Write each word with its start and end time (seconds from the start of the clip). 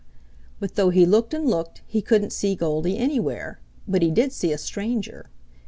But 0.59 0.73
though 0.73 0.89
he 0.89 1.05
looked 1.05 1.31
and 1.31 1.47
looked 1.47 1.83
he 1.85 2.01
couldn't 2.01 2.33
see 2.33 2.55
Goldy 2.55 2.97
anywhere, 2.97 3.59
but 3.87 4.01
he 4.01 4.09
did 4.09 4.33
see 4.33 4.51
a 4.51 4.57
stranger. 4.57 5.29